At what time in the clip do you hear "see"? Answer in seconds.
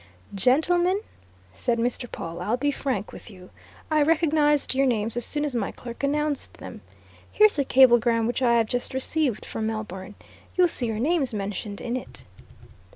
10.69-10.87